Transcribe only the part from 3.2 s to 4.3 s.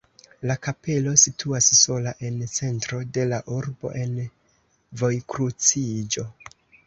la urbo en